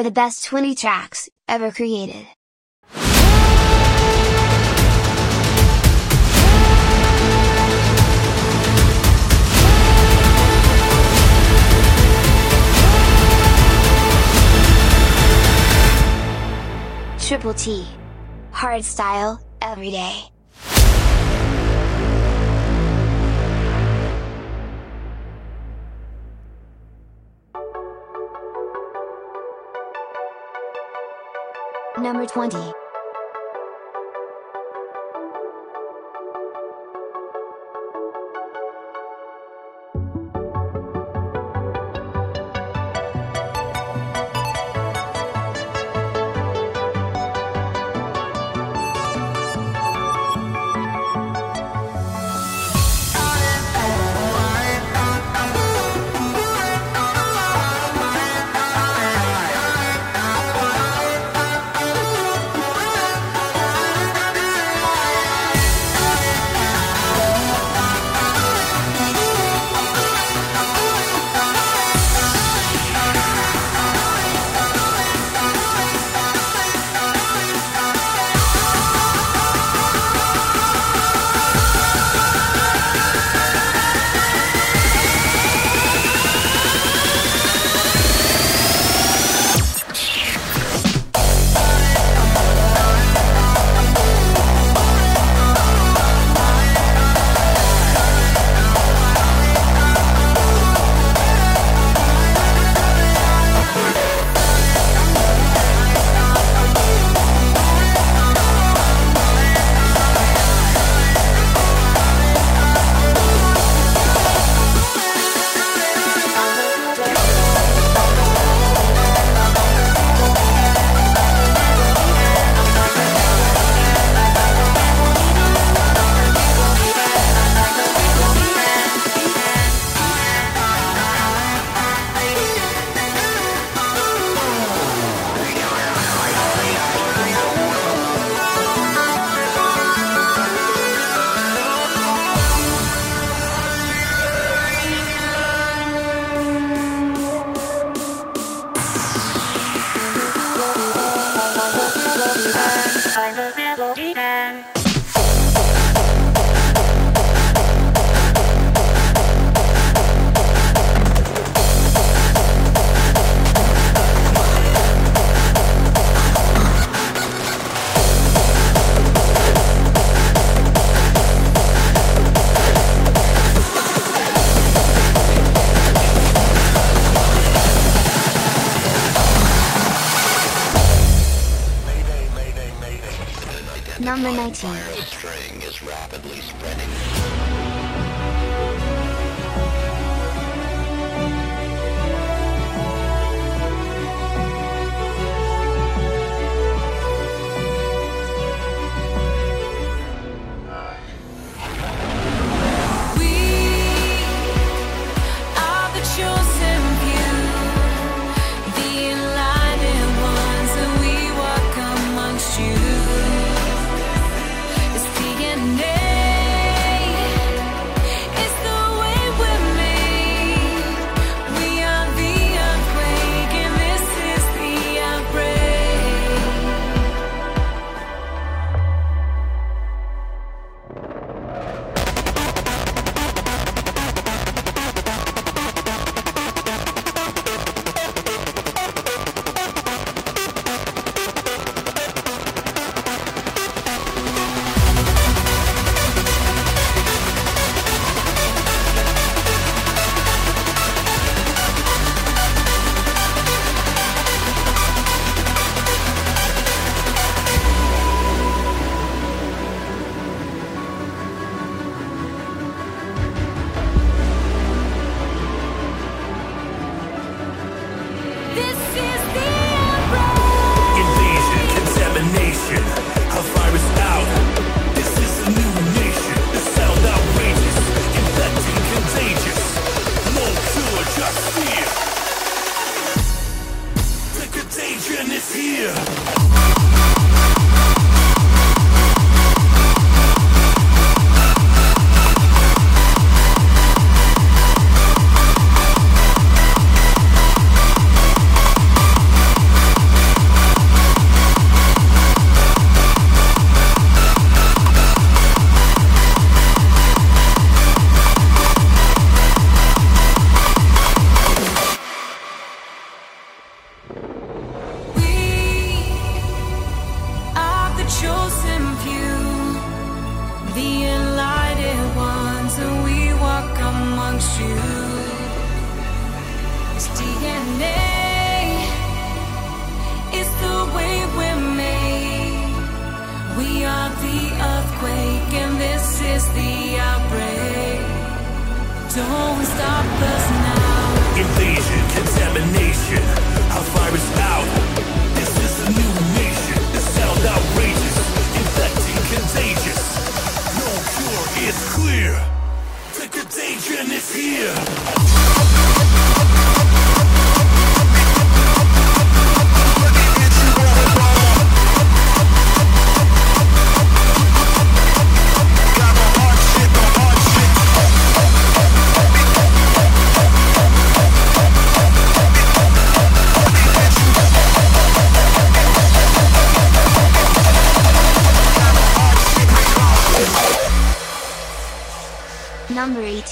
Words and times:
are 0.00 0.02
the 0.02 0.10
best 0.10 0.44
20 0.44 0.74
tracks 0.74 1.28
ever 1.46 1.70
created. 1.70 2.26
Triple 17.18 17.52
T. 17.52 17.86
Hardstyle, 18.52 19.38
every 19.60 19.90
day. 19.90 20.29
Number 32.00 32.24
20. 32.24 32.89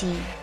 Number 0.00 0.37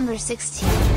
Number 0.00 0.16
16. 0.16 0.89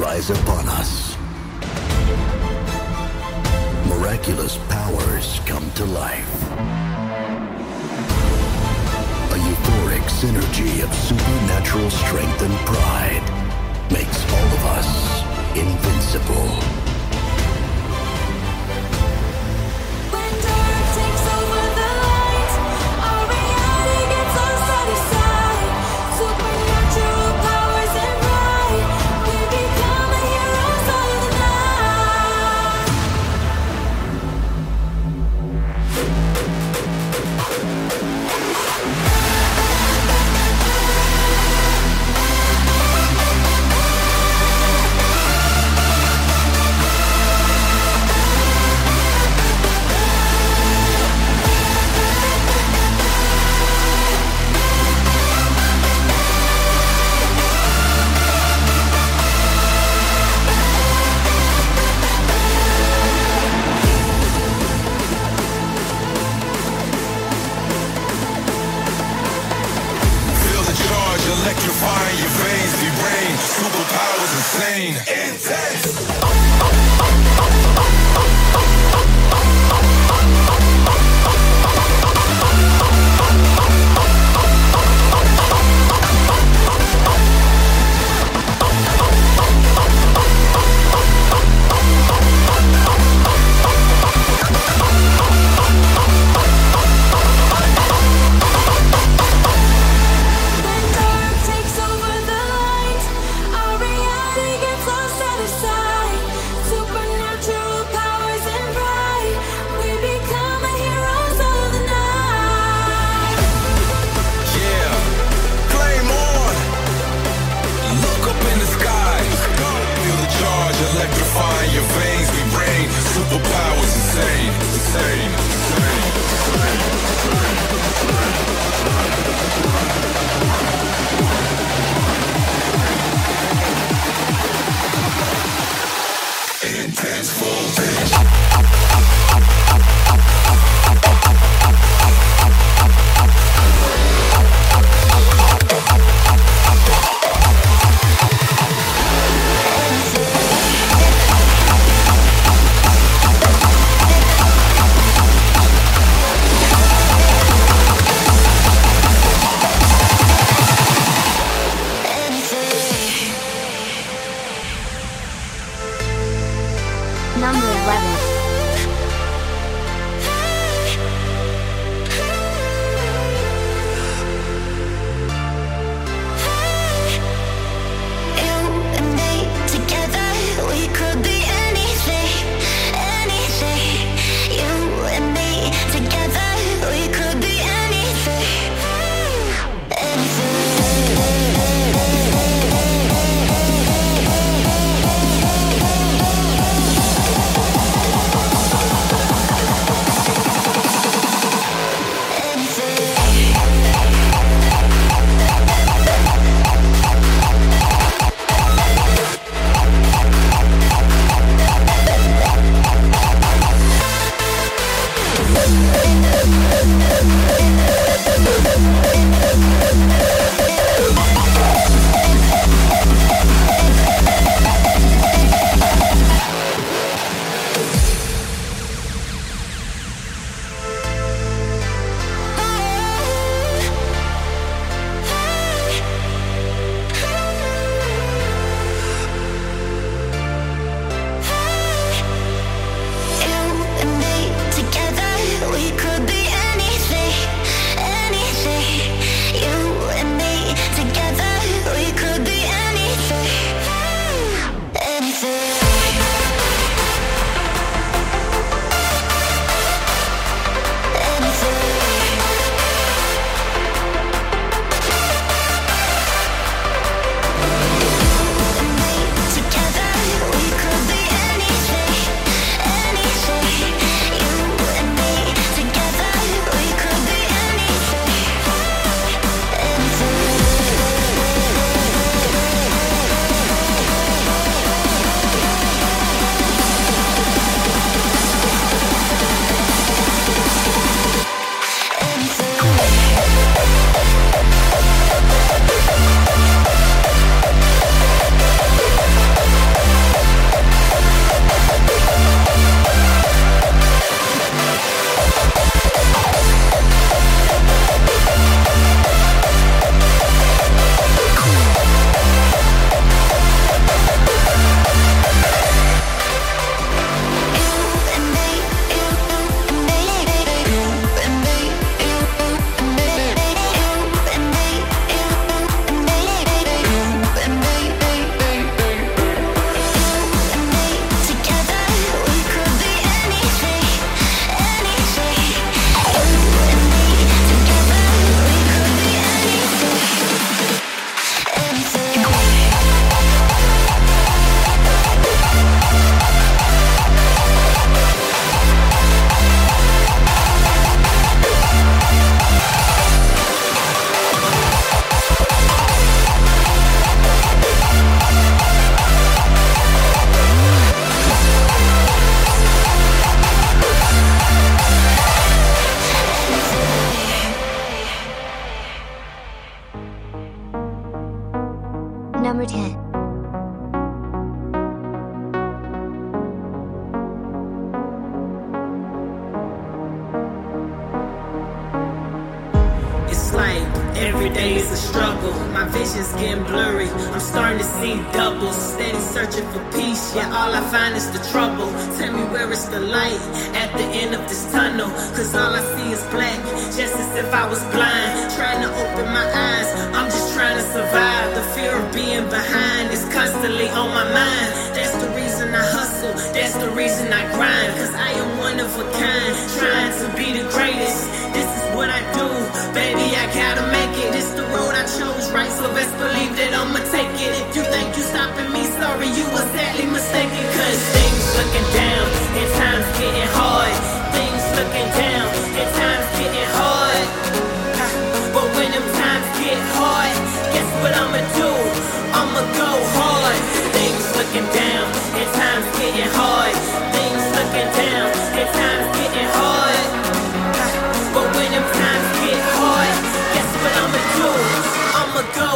rise 0.00 0.30
upon 0.30 0.66
us. 0.66 1.14
Miraculous 3.86 4.56
powers 4.68 5.40
come 5.44 5.70
to 5.72 5.84
life. 5.84 6.42
A 9.30 9.38
euphoric 9.48 10.06
synergy 10.20 10.82
of 10.82 10.90
supernatural 10.94 11.90
strength 11.90 12.40
and 12.40 12.54
pride 12.64 13.26
makes 13.92 14.18
all 14.32 14.48
of 14.56 14.64
us 14.78 14.90
invincible. 15.54 16.89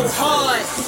hard. 0.03 0.84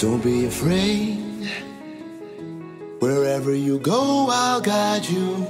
Don't 0.00 0.24
be 0.24 0.46
afraid. 0.46 1.18
Wherever 3.00 3.54
you 3.54 3.78
go, 3.80 4.28
I'll 4.30 4.62
guide 4.62 5.04
you. 5.04 5.46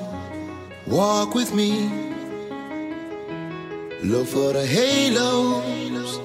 Walk 0.89 1.37
with 1.37 1.55
me. 1.55 1.89
Look 4.03 4.27
for 4.27 4.53
the 4.53 4.67
halos. 4.67 6.19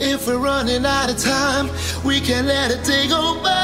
If 0.00 0.26
we're 0.26 0.38
running 0.38 0.84
out 0.84 1.08
of 1.08 1.18
time, 1.18 1.70
we 2.04 2.20
can 2.20 2.46
let 2.46 2.72
it 2.72 2.84
take 2.84 3.10
by. 3.10 3.61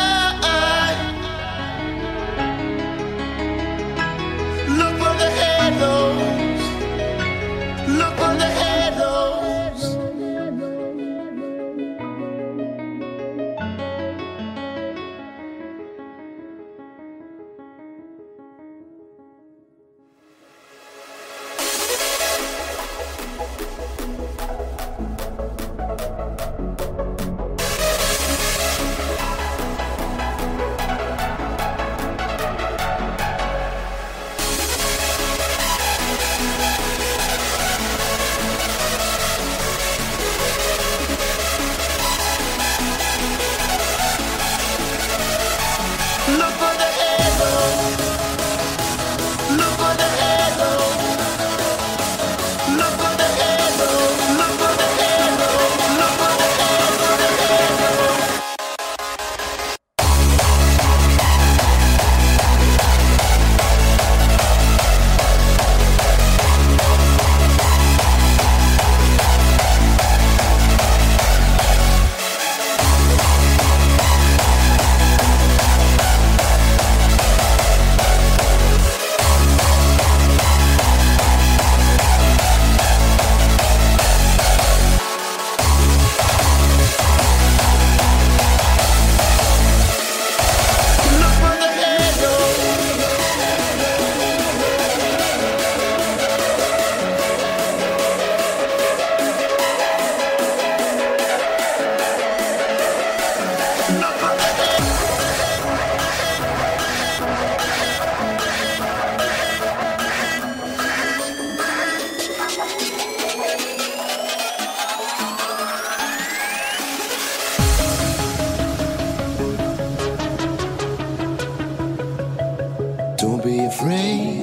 free. 123.79 124.43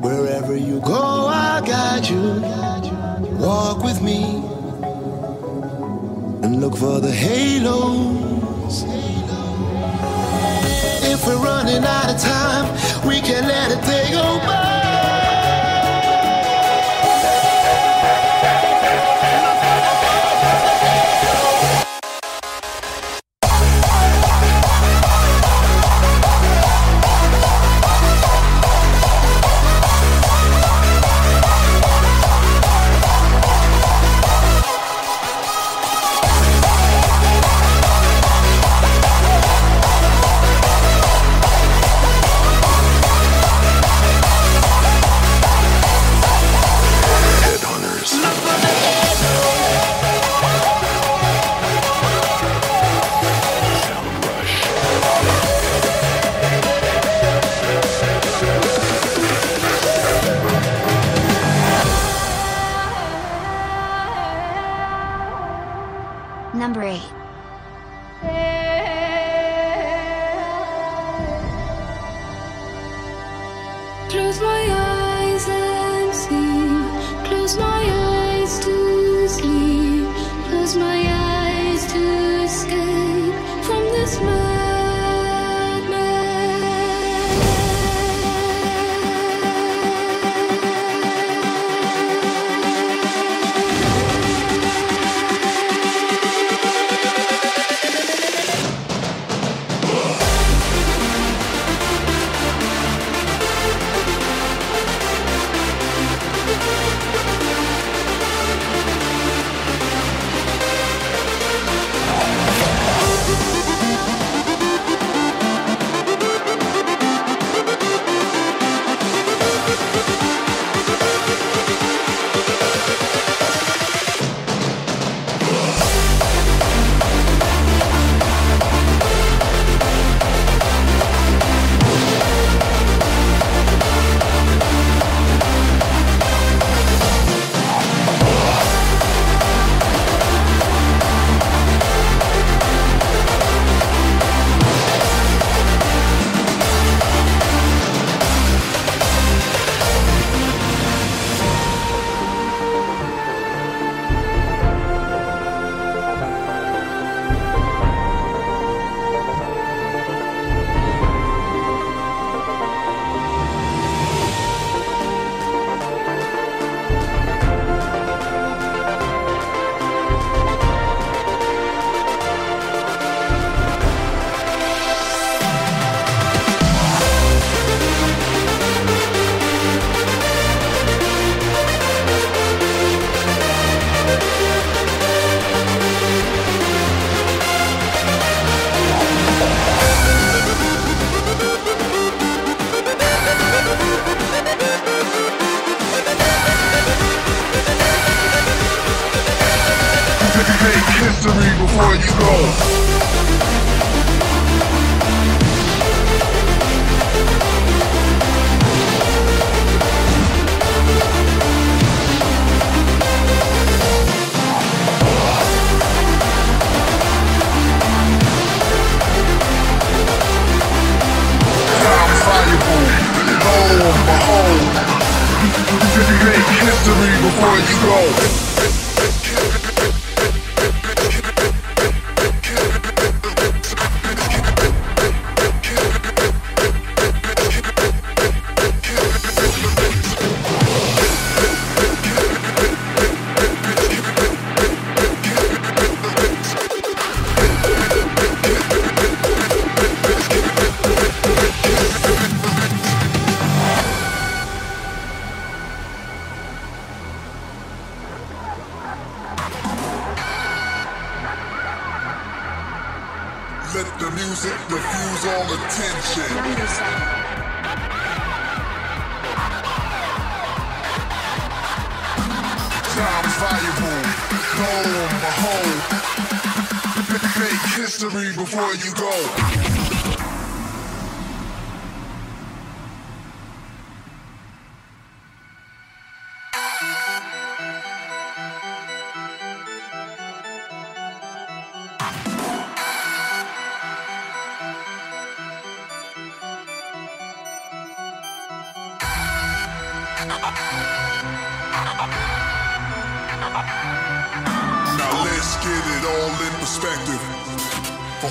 Wherever 0.00 0.56
you 0.56 0.80
go, 0.80 1.28
I 1.28 1.62
guide 1.64 2.06
you. 2.08 2.40
Walk 3.38 3.84
with 3.84 4.02
me 4.02 4.24
and 6.42 6.60
look 6.60 6.76
for 6.76 7.00
the 7.00 7.12
halo. 7.12 8.21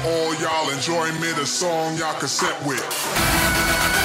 All 0.05 0.35
y'all 0.35 0.69
enjoying 0.71 1.19
me, 1.19 1.31
the 1.33 1.45
song 1.45 1.95
y'all 1.97 2.13
cassette 2.19 2.65
with. 2.65 4.00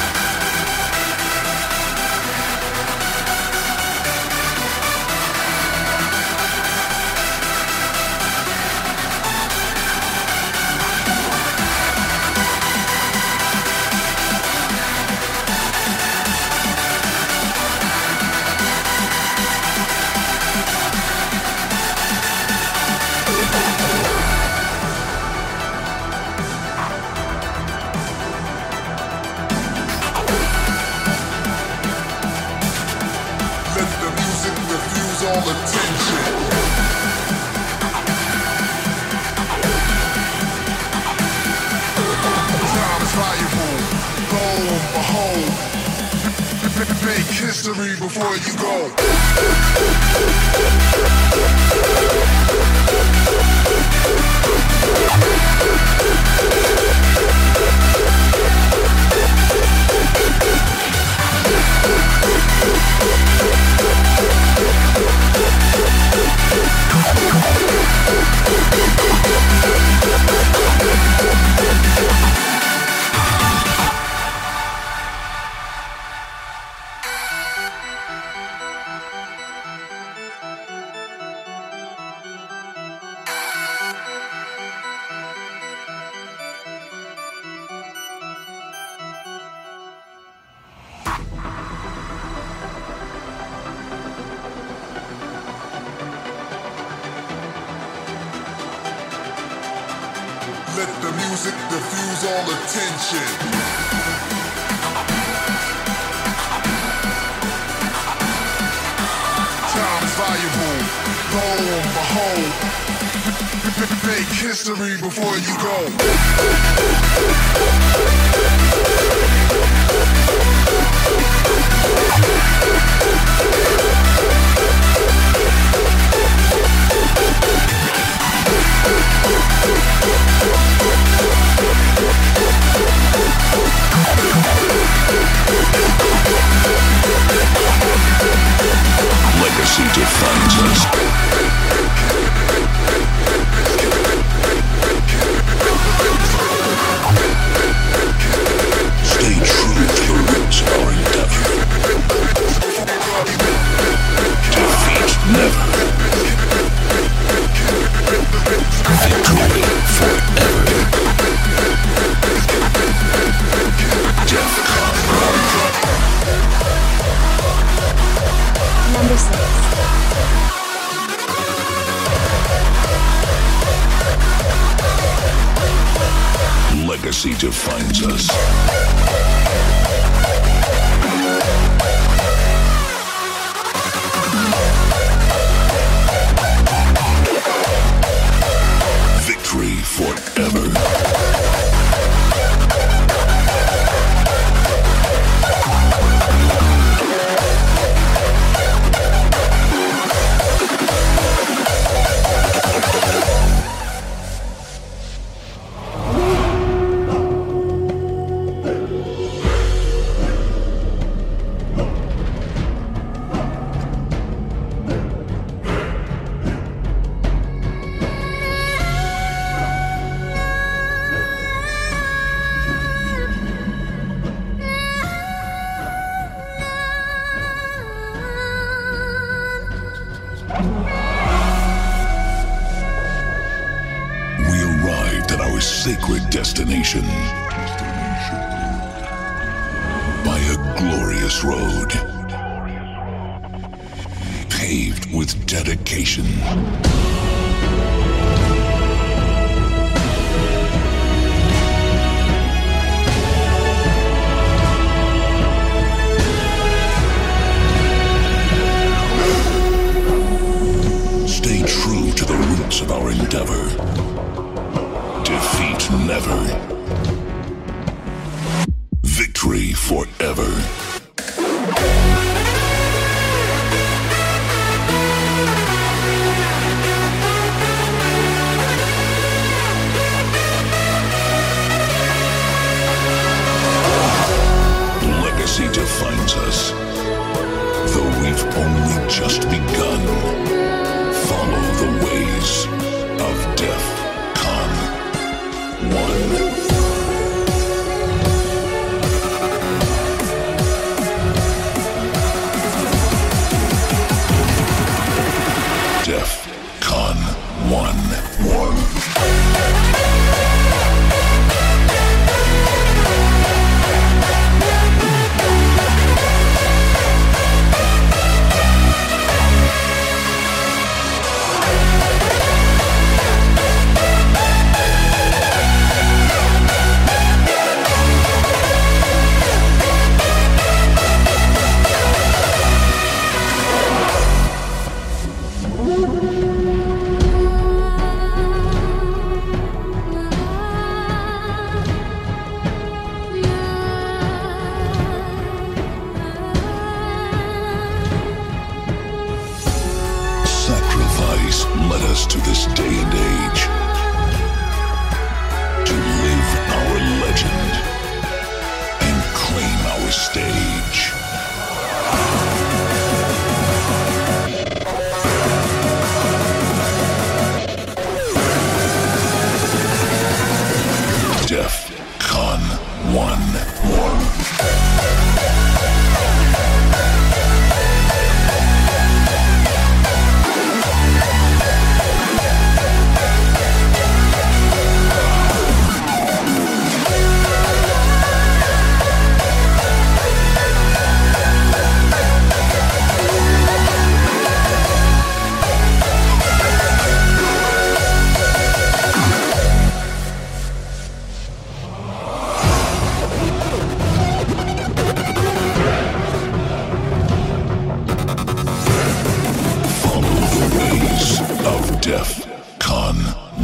Victory 269.03 269.73
forever. 269.73 270.86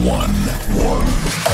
Con 0.03 0.35
1. 0.75 1.52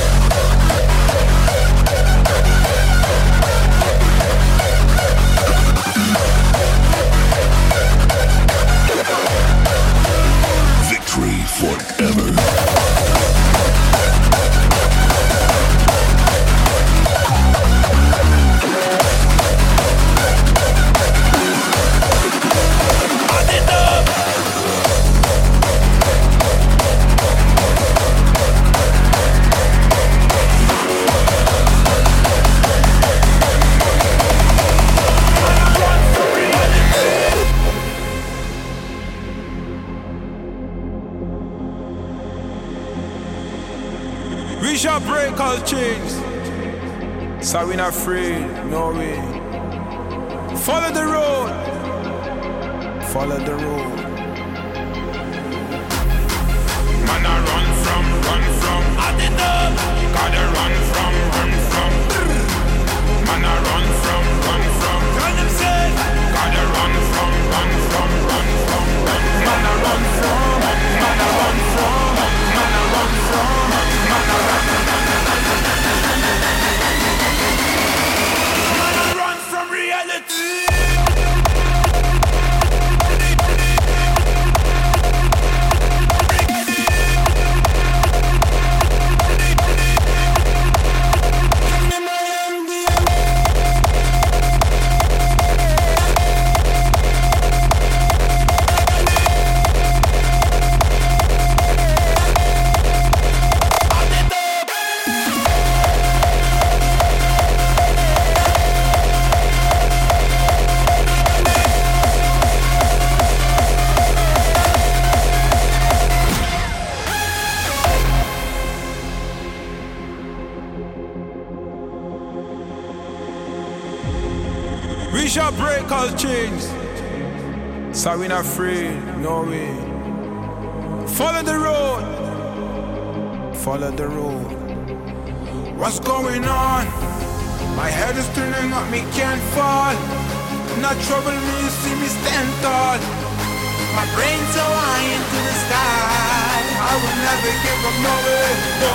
Brain's 144.38 144.54
so 144.54 144.62
high 144.62 145.02
into 145.18 145.38
the 145.42 145.54
sky. 145.66 146.62
I 146.78 146.94
will 147.02 147.18
never 147.26 147.52
give 147.58 147.82
up, 147.90 147.96
no 148.06 148.14
way, 148.22 148.50
no. 148.78 148.94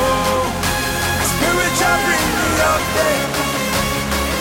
My 1.19 1.25
spiritual 1.27 1.99
someday. 2.59 3.19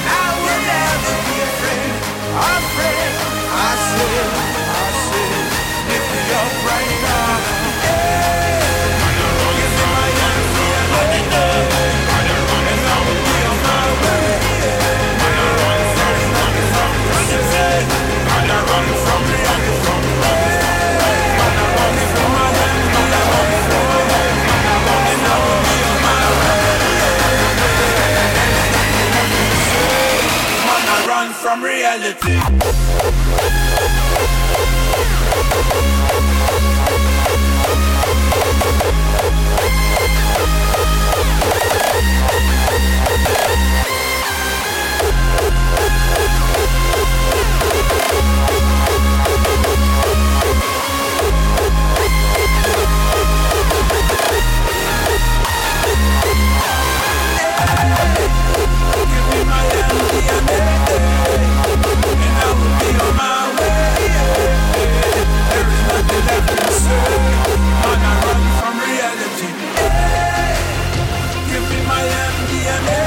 I 0.07 0.27
will 0.43 0.63
never 0.63 1.15
be 1.27 1.37
afraid. 1.43 1.95
Afraid, 2.39 3.15
I 3.51 3.71
said, 3.91 4.31
I 4.79 4.89
said, 5.07 5.43
lift 5.91 6.09
me 6.15 6.23
up 6.39 6.53
right 6.71 6.93
now. 7.03 7.62
Reality. 31.63 32.39
Give 58.15 58.22
Man, 66.87 68.03
I 68.11 68.15
run 68.27 68.43
from 68.59 68.75
reality. 68.89 69.51
Hey, 69.79 70.57
give 71.51 71.65
me 71.71 71.81
my 71.87 72.03
DNA, 72.51 73.03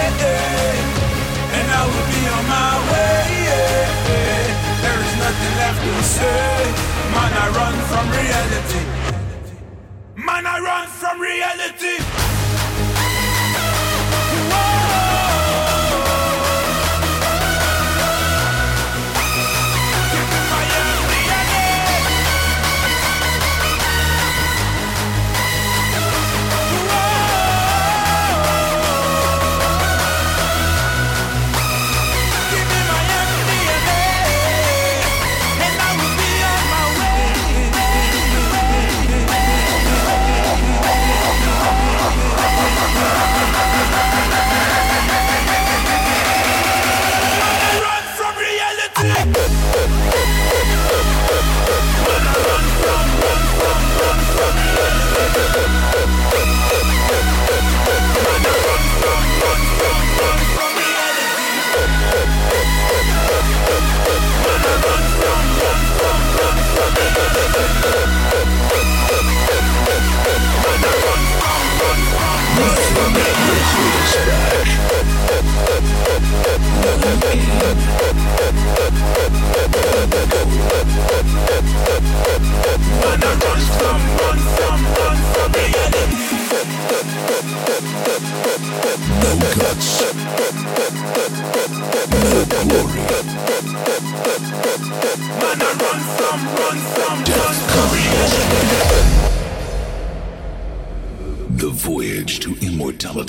and 1.57 1.67
I 1.79 1.83
will 1.91 2.07
be 2.13 2.21
on 2.35 2.45
my 2.55 2.73
way 2.91 3.21
There 4.83 4.99
is 5.05 5.13
nothing 5.25 5.53
left 5.61 5.81
to 5.87 6.03
say 6.03 6.55
Mana 7.15 7.45
run 7.57 7.75
from 7.91 8.05
reality. 8.19 8.83
Man, 10.15 10.45
I 10.47 10.59
run 10.59 10.87
from 10.87 11.21
reality. 11.21 12.14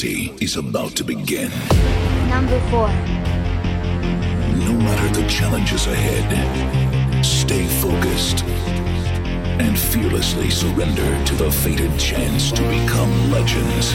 Immortality 0.07 0.45
is 0.45 0.57
about 0.57 0.95
to 0.97 1.05
begin. 1.05 1.51
Number 2.29 2.61
4. 2.71 2.89
No 4.65 4.73
matter 4.73 5.21
the 5.21 5.27
challenges 5.29 5.87
ahead, 5.87 7.25
stay 7.25 7.67
focused 7.81 8.45
and 9.59 9.79
fearlessly 9.79 10.51
surrender 10.51 11.25
to 11.25 11.35
the 11.35 11.51
fated 11.51 11.99
chance 11.99 12.53
to 12.53 12.63
become 12.63 13.31
legends. 13.31 13.95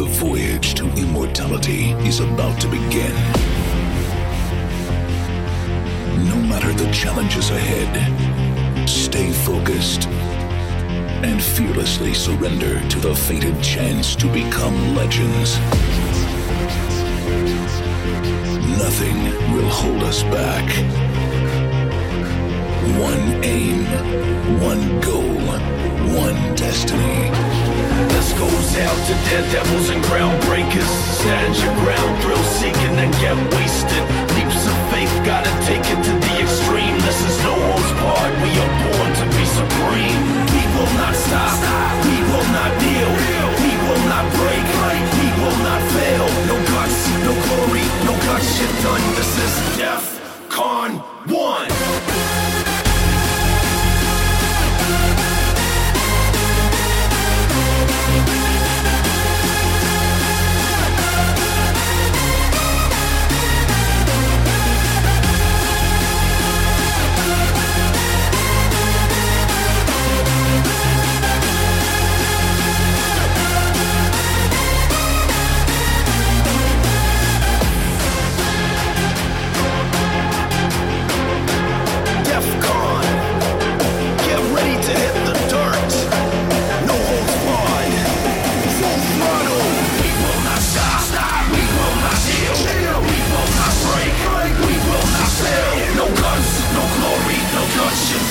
The 0.00 0.06
voyage 0.06 0.72
to 0.76 0.88
immortality 0.94 1.90
is 2.08 2.20
about 2.20 2.58
to 2.62 2.68
begin. 2.68 3.12
No 6.26 6.36
matter 6.36 6.72
the 6.72 6.90
challenges 6.90 7.50
ahead, 7.50 8.88
stay 8.88 9.30
focused 9.30 10.06
and 11.22 11.42
fearlessly 11.42 12.14
surrender 12.14 12.80
to 12.88 12.98
the 12.98 13.14
fated 13.14 13.62
chance 13.62 14.16
to 14.16 14.26
become 14.32 14.96
legends. 14.96 15.58
Nothing 18.78 19.18
will 19.52 19.68
hold 19.68 20.02
us 20.04 20.22
back. 20.22 21.09
One 23.00 23.42
aim, 23.42 23.80
one 24.60 25.00
goal, 25.00 25.32
one 26.20 26.36
destiny. 26.54 27.32
This 28.12 28.28
goes 28.36 28.70
out 28.76 28.98
to 29.08 29.14
daredevils 29.24 29.88
and 29.88 30.04
groundbreakers. 30.04 30.92
Stand 31.16 31.56
your 31.64 31.74
ground, 31.80 32.12
thrill 32.20 32.44
seeking 32.60 32.96
and 33.00 33.12
get 33.24 33.36
wasted. 33.56 34.04
Leaps 34.36 34.62
of 34.68 34.76
faith, 34.92 35.12
gotta 35.24 35.48
take 35.64 35.80
it 35.80 35.96
to 35.96 36.12
the 36.12 36.34
extreme. 36.44 36.96
This 37.08 37.20
is 37.24 37.36
no 37.40 37.56
one's 37.72 37.92
part, 38.04 38.32
we 38.44 38.52
are 38.60 38.72
born 38.84 39.10
to 39.16 39.26
be 39.32 39.44
supreme. 39.48 40.20
We 40.52 40.62
will 40.76 40.92
not 41.00 41.16
stop, 41.16 41.56
we 42.04 42.16
will 42.28 42.48
not 42.52 42.70
kneel, 42.84 43.12
we 43.64 43.72
will 43.88 44.04
not 44.12 44.28
break, 44.36 44.66
we 45.16 45.26
will 45.40 45.58
not 45.64 45.80
fail. 45.96 46.26
No 46.52 46.56
guts, 46.68 47.00
no 47.24 47.32
glory, 47.48 47.86
no 48.04 48.12
guts, 48.28 48.44
shit 48.60 48.72
done. 48.84 49.04
This 49.16 49.32
is 49.40 49.52
DEFCON 49.80 51.00
1. 51.32 51.69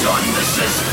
Done. 0.01 0.23
This 0.33 0.57
is 0.59 0.88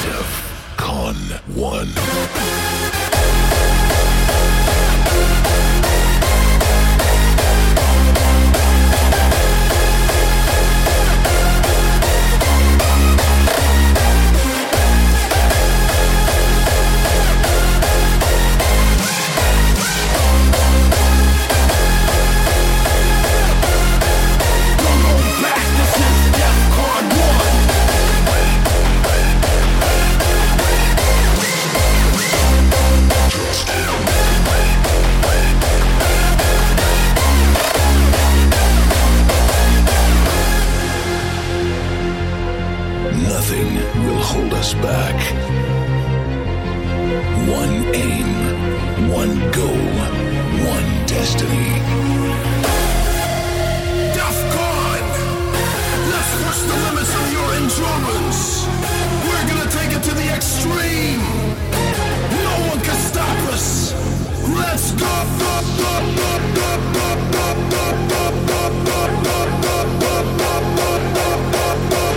back. 45.17 45.35
One 47.49 47.75
aim, 47.95 48.29
one 49.11 49.35
goal, 49.53 49.85
one 50.75 50.89
destiny. 51.07 51.69
Defqon! 54.17 55.05
Let's 56.13 56.33
push 56.43 56.61
the 56.71 56.77
limits 56.87 57.13
of 57.21 57.27
your 57.37 57.49
endurance. 57.61 58.67
We're 59.27 59.47
gonna 59.51 59.71
take 59.79 59.93
it 59.97 60.03
to 60.09 60.15
the 60.15 60.29
extreme. 60.35 61.23
No 62.47 62.55
one 62.71 62.81
can 62.87 62.99
stop 63.11 63.39
us. 63.55 63.95
Let's 64.55 64.93
go! 64.93 65.17
Def 71.97 72.16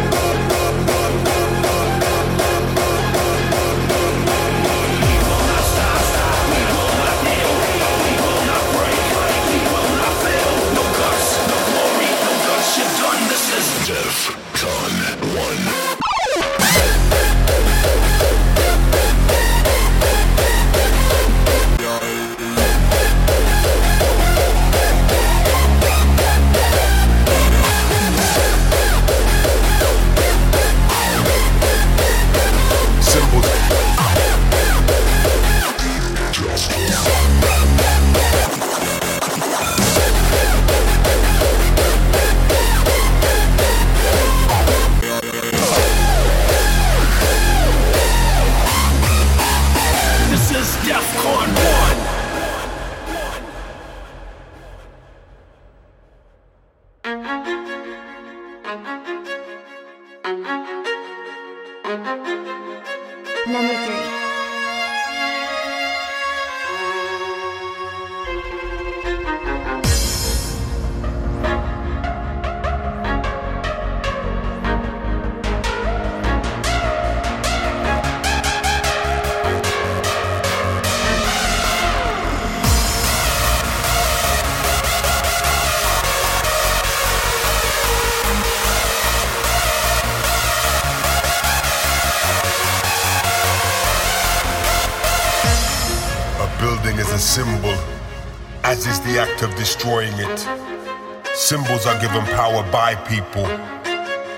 by 102.71 102.93
people. 102.95 103.45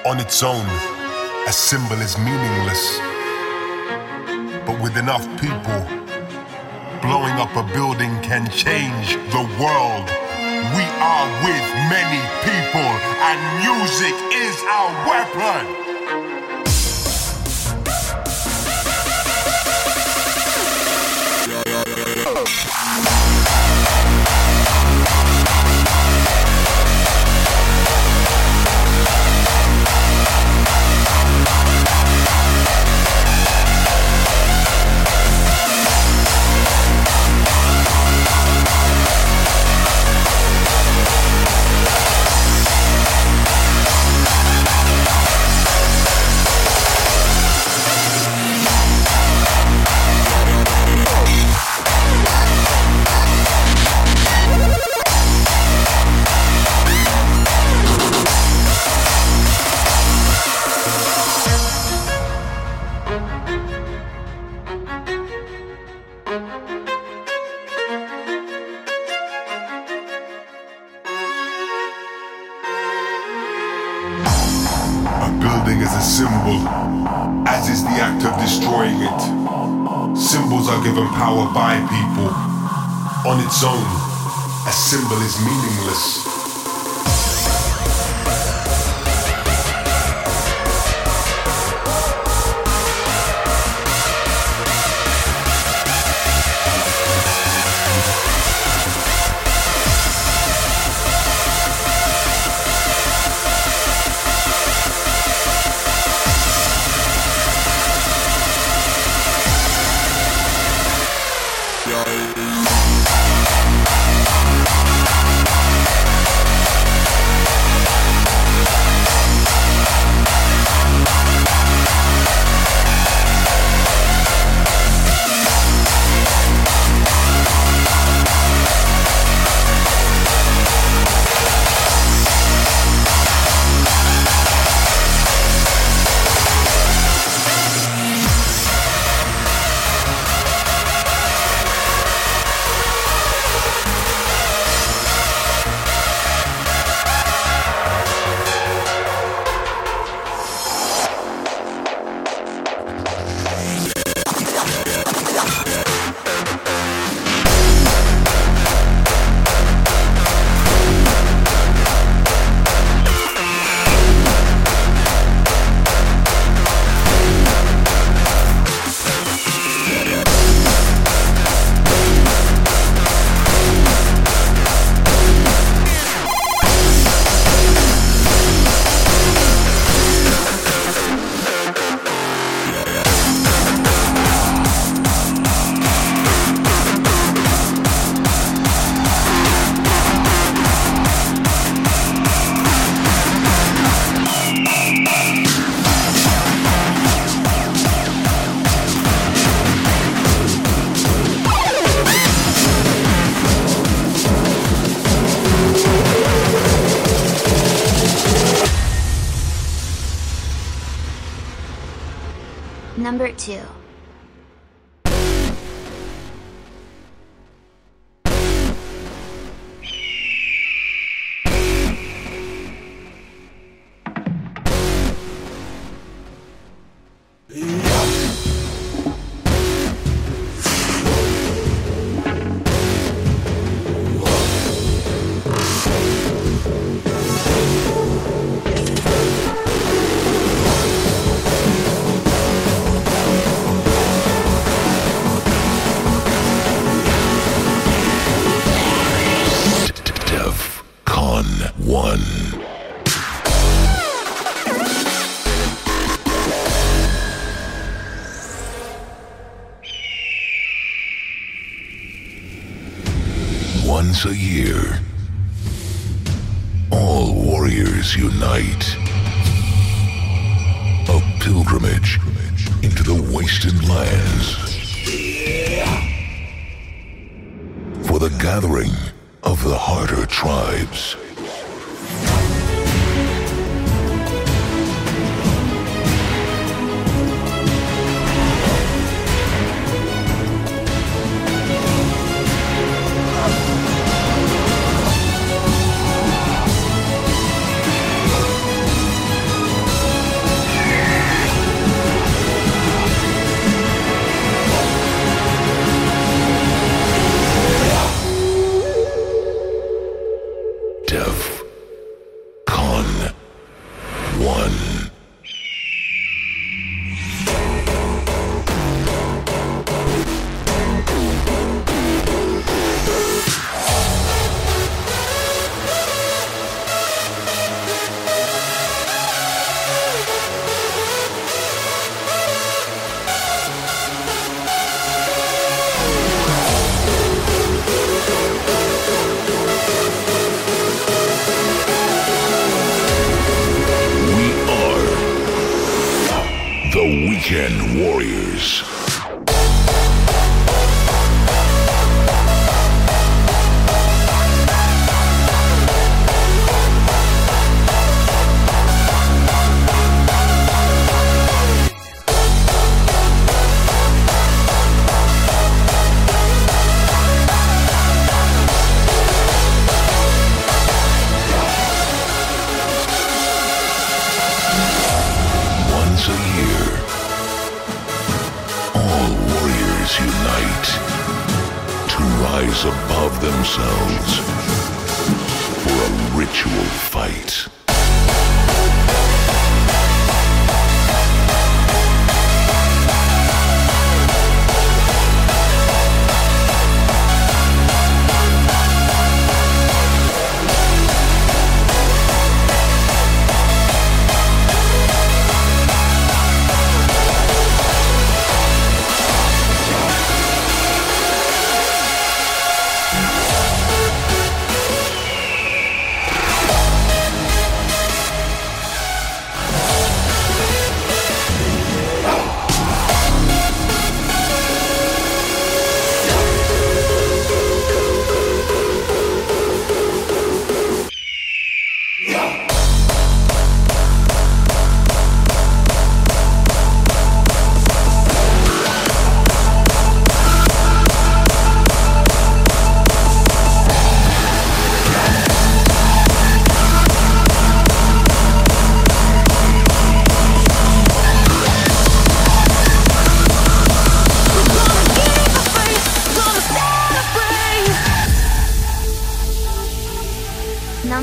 On 0.05 0.19
its 0.19 0.41
own, 0.41 0.65
a 1.47 1.51
symbol 1.51 1.99
is 2.01 2.17
meaningless. 2.17 2.99
But 4.65 4.79
with 4.81 4.97
enough 4.97 5.25
people, 5.39 5.81
blowing 7.01 7.35
up 7.43 7.53
a 7.55 7.63
building 7.73 8.13
can 8.21 8.49
change 8.49 9.15
the 9.35 9.43
world. 9.59 10.07
We 10.77 10.85
are 11.03 11.27
with 11.43 11.65
many 11.91 12.21
people, 12.47 12.91
and 13.27 13.37
music 13.59 14.15
is 14.31 14.55
our 14.69 14.91
weapon. 15.09 15.90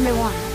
Number 0.09 0.23
one. 0.23 0.48